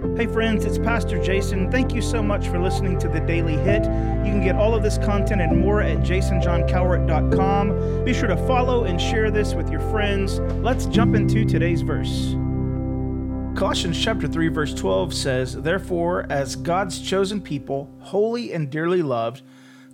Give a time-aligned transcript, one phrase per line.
[0.00, 1.70] Hey, friends, it's Pastor Jason.
[1.70, 3.84] Thank you so much for listening to the Daily Hit.
[3.84, 8.04] You can get all of this content and more at jasonjohncowart.com.
[8.04, 10.38] Be sure to follow and share this with your friends.
[10.62, 12.30] Let's jump into today's verse.
[13.58, 19.42] Colossians chapter 3 verse 12 says, "Therefore, as God's chosen people, holy and dearly loved,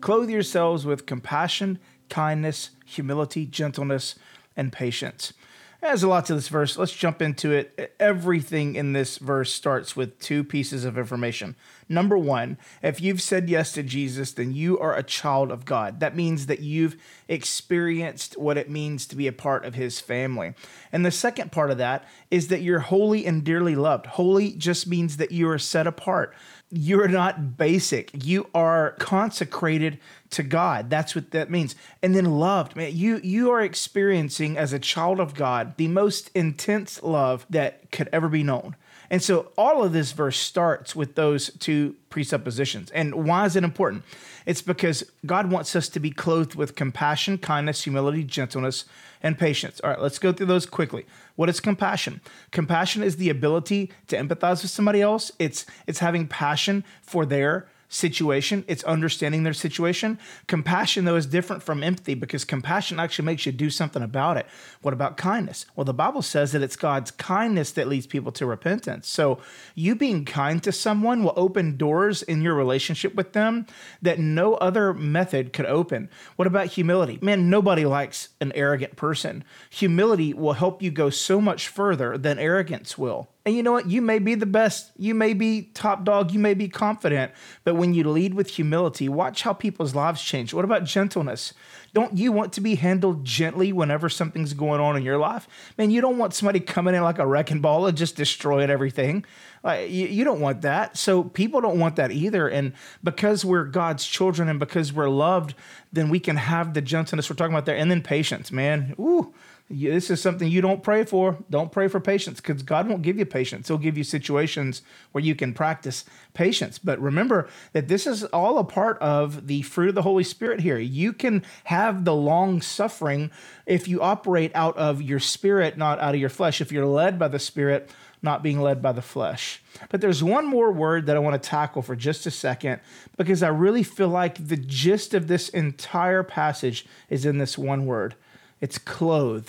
[0.00, 4.14] clothe yourselves with compassion, kindness, humility, gentleness,
[4.56, 5.32] and patience."
[5.80, 6.76] There's a lot to this verse.
[6.76, 7.94] Let's jump into it.
[8.00, 11.54] Everything in this verse starts with two pieces of information.
[11.88, 16.00] Number one, if you've said yes to Jesus, then you are a child of God.
[16.00, 16.96] That means that you've
[17.28, 20.54] experienced what it means to be a part of his family.
[20.92, 24.06] And the second part of that is that you're holy and dearly loved.
[24.06, 26.34] Holy just means that you are set apart
[26.70, 28.10] you're not basic.
[28.24, 29.98] You are consecrated
[30.30, 30.90] to God.
[30.90, 31.76] That's what that means.
[32.02, 32.74] And then loved.
[32.74, 37.90] Man, you you are experiencing as a child of God the most intense love that
[37.92, 38.74] could ever be known.
[39.10, 42.90] And so all of this verse starts with those two presuppositions.
[42.90, 44.04] And why is it important?
[44.46, 48.84] It's because God wants us to be clothed with compassion, kindness, humility, gentleness,
[49.22, 49.80] and patience.
[49.82, 51.06] All right, let's go through those quickly.
[51.34, 52.20] What is compassion?
[52.50, 55.32] Compassion is the ability to empathize with somebody else.
[55.38, 60.18] It's it's having passion for their situation, it's understanding their situation.
[60.46, 64.46] Compassion, though, is different from empathy because compassion actually makes you do something about it.
[64.82, 65.66] What about kindness?
[65.74, 69.08] Well, the Bible says that it's God's kindness that leads people to repentance.
[69.08, 69.38] So,
[69.74, 73.66] you being kind to someone will open doors in your relationship with them
[74.02, 76.08] that no other method could open.
[76.36, 77.18] What about humility?
[77.22, 79.44] Man, nobody likes an arrogant person.
[79.70, 83.28] Humility will help you go so much further than arrogance will.
[83.46, 83.88] And you know what?
[83.88, 84.90] You may be the best.
[84.98, 86.32] You may be top dog.
[86.32, 87.30] You may be confident.
[87.62, 90.52] But when you lead with humility, watch how people's lives change.
[90.52, 91.54] What about gentleness?
[91.94, 95.46] Don't you want to be handled gently whenever something's going on in your life?
[95.78, 99.24] Man, you don't want somebody coming in like a wrecking ball and just destroying everything.
[99.62, 100.96] Like you, you don't want that.
[100.96, 102.48] So people don't want that either.
[102.48, 102.72] And
[103.04, 105.54] because we're God's children and because we're loved,
[105.92, 107.76] then we can have the gentleness we're talking about there.
[107.76, 108.96] And then patience, man.
[108.98, 109.32] Ooh
[109.68, 111.38] this is something you don't pray for.
[111.50, 113.66] Don't pray for patience because God won't give you patience.
[113.66, 116.04] He'll give you situations where you can practice
[116.34, 116.78] patience.
[116.78, 120.60] But remember that this is all a part of the fruit of the Holy Spirit
[120.60, 120.78] here.
[120.78, 123.32] You can have the long suffering
[123.66, 126.60] if you operate out of your spirit, not out of your flesh.
[126.60, 127.90] If you're led by the Spirit,
[128.22, 129.62] not being led by the flesh.
[129.88, 132.80] But there's one more word that I want to tackle for just a second
[133.16, 137.84] because I really feel like the gist of this entire passage is in this one
[137.86, 138.14] word
[138.60, 139.48] it's clothe.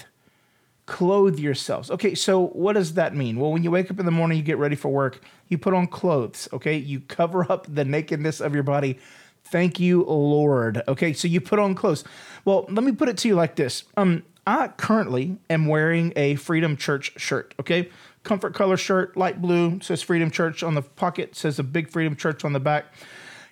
[0.86, 1.92] Clothe yourselves.
[1.92, 3.40] Okay, so what does that mean?
[3.40, 5.74] Well, when you wake up in the morning, you get ready for work, you put
[5.74, 6.78] on clothes, okay?
[6.78, 8.98] You cover up the nakedness of your body.
[9.44, 10.82] Thank you, Lord.
[10.88, 12.04] Okay, so you put on clothes.
[12.46, 13.84] Well, let me put it to you like this.
[13.98, 17.90] Um, I currently am wearing a Freedom Church shirt, okay?
[18.24, 22.16] Comfort color shirt, light blue, says Freedom Church on the pocket, says a big Freedom
[22.16, 22.86] Church on the back.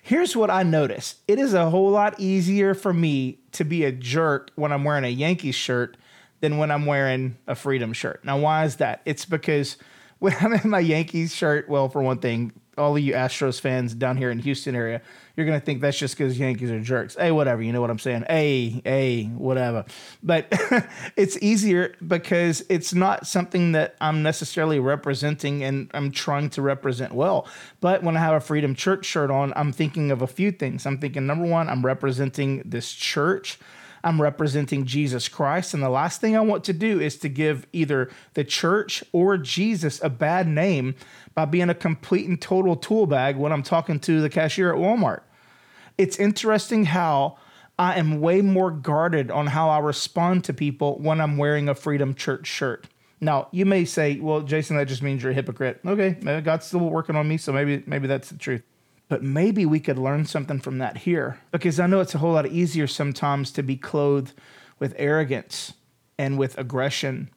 [0.06, 3.90] Here's what I notice it is a whole lot easier for me to be a
[3.90, 5.96] jerk when I'm wearing a Yankees shirt
[6.38, 8.24] than when I'm wearing a Freedom shirt.
[8.24, 9.00] Now, why is that?
[9.04, 9.76] It's because
[10.20, 13.94] when I'm in my Yankees shirt, well, for one thing, all of you Astros fans
[13.94, 15.02] down here in Houston area,
[15.36, 17.16] you're gonna think that's just because Yankees are jerks.
[17.16, 18.24] Hey, whatever, you know what I'm saying?
[18.28, 19.84] Hey, hey, whatever.
[20.22, 20.46] But
[21.16, 27.12] it's easier because it's not something that I'm necessarily representing and I'm trying to represent
[27.12, 27.46] well.
[27.80, 30.86] But when I have a Freedom Church shirt on, I'm thinking of a few things.
[30.86, 33.58] I'm thinking number one, I'm representing this church.
[34.06, 35.74] I'm representing Jesus Christ.
[35.74, 39.36] And the last thing I want to do is to give either the church or
[39.36, 40.94] Jesus a bad name
[41.34, 44.78] by being a complete and total tool bag when I'm talking to the cashier at
[44.78, 45.22] Walmart.
[45.98, 47.36] It's interesting how
[47.80, 51.74] I am way more guarded on how I respond to people when I'm wearing a
[51.74, 52.86] Freedom Church shirt.
[53.20, 55.80] Now, you may say, well, Jason, that just means you're a hypocrite.
[55.84, 56.10] Okay,
[56.42, 58.62] God's still working on me, so maybe maybe that's the truth.
[59.08, 61.38] But maybe we could learn something from that here.
[61.52, 64.32] Because I know it's a whole lot easier sometimes to be clothed
[64.78, 65.74] with arrogance
[66.18, 67.30] and with aggression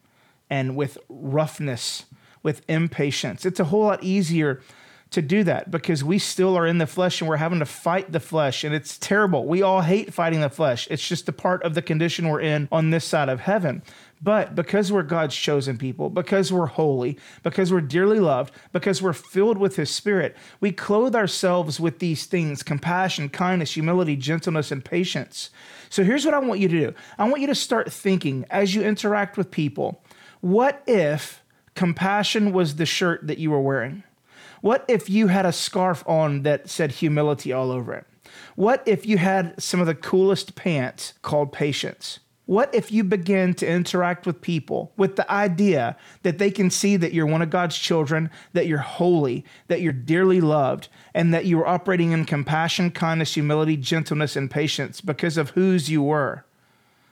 [0.50, 2.06] and with roughness,
[2.42, 3.46] with impatience.
[3.46, 4.62] It's a whole lot easier
[5.12, 8.12] to do that because we still are in the flesh and we're having to fight
[8.12, 9.46] the flesh and it's terrible.
[9.46, 10.88] We all hate fighting the flesh.
[10.92, 13.82] It's just a part of the condition we're in on this side of heaven.
[14.22, 19.14] But because we're God's chosen people, because we're holy, because we're dearly loved, because we're
[19.14, 24.84] filled with His Spirit, we clothe ourselves with these things compassion, kindness, humility, gentleness, and
[24.84, 25.52] patience.
[25.90, 28.76] So here's what I want you to do I want you to start thinking as
[28.76, 30.02] you interact with people
[30.42, 31.44] what if
[31.76, 34.04] compassion was the shirt that you were wearing?
[34.62, 38.06] What if you had a scarf on that said humility all over it?
[38.56, 42.20] What if you had some of the coolest pants called patience?
[42.50, 46.98] What if you begin to interact with people with the idea that they can see
[46.98, 51.46] that you're one of God's children, that you're holy, that you're dearly loved, and that
[51.46, 56.44] you are operating in compassion, kindness, humility, gentleness, and patience because of whose you were?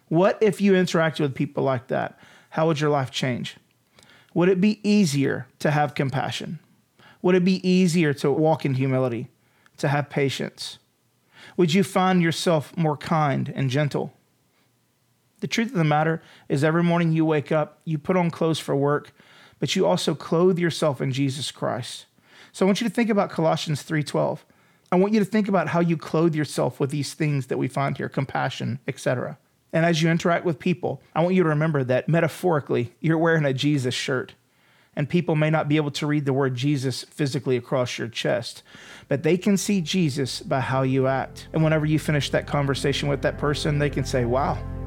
[0.08, 2.18] What if you interacted with people like that?
[2.50, 3.58] How would your life change?
[4.34, 6.58] Would it be easier to have compassion?
[7.22, 9.30] Would it be easier to walk in humility,
[9.78, 10.80] to have patience?
[11.58, 14.17] Would you find yourself more kind and gentle?
[15.40, 18.60] The truth of the matter is, every morning you wake up, you put on clothes
[18.60, 19.12] for work,
[19.60, 22.06] but you also clothe yourself in Jesus Christ.
[22.52, 24.46] So I want you to think about Colossians 3:12.
[24.92, 27.68] I want you to think about how you clothe yourself with these things that we
[27.68, 29.38] find here, compassion, etc.
[29.74, 33.46] And as you interact with people, I want you to remember that metaphorically, you're wearing
[33.46, 34.34] a Jesus shirt.
[34.96, 38.64] And people may not be able to read the word Jesus physically across your chest,
[39.08, 41.48] but they can see Jesus by how you act.
[41.54, 44.58] And whenever you finish that conversation with that person, they can say, Wow,